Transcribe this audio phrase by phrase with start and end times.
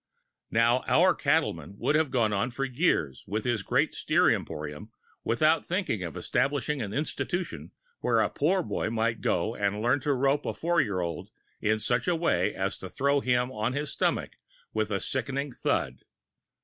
[0.49, 4.91] Now, our cattleman would have gone on for years with his great steer emporium
[5.23, 10.13] without thinking of establishing an institution where a poor boy might go and learn to
[10.15, 11.29] rope a 4 year old
[11.61, 14.37] in such a way as to throw him on his stomach
[14.73, 16.01] with a sickening thud.